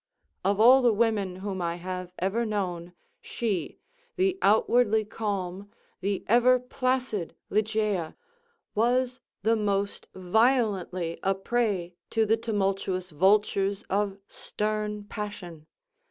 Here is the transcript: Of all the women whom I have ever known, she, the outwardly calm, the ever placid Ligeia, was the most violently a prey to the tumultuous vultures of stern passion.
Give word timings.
Of 0.43 0.59
all 0.59 0.81
the 0.81 0.91
women 0.91 1.35
whom 1.45 1.61
I 1.61 1.75
have 1.75 2.11
ever 2.17 2.43
known, 2.43 2.93
she, 3.21 3.77
the 4.15 4.39
outwardly 4.41 5.05
calm, 5.05 5.69
the 5.99 6.25
ever 6.27 6.57
placid 6.59 7.35
Ligeia, 7.51 8.15
was 8.73 9.19
the 9.43 9.55
most 9.55 10.07
violently 10.15 11.19
a 11.21 11.35
prey 11.35 11.93
to 12.09 12.25
the 12.25 12.35
tumultuous 12.35 13.11
vultures 13.11 13.83
of 13.91 14.17
stern 14.27 15.03
passion. 15.03 15.67